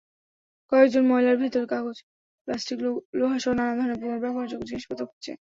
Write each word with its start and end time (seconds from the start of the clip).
কয়েকজন 0.71 1.03
ময়লার 1.07 1.37
ভেতরে 1.37 1.65
কাগজ, 1.73 1.97
প্লাস্টিক, 2.47 2.77
লোহাসহ 3.19 3.51
নানা 3.53 3.73
ধরনের 3.77 3.99
পুনর্ব্যবহারযোগ্য 4.01 4.63
জিনিসপত্র 4.69 5.03
খুঁজছে। 5.09 5.31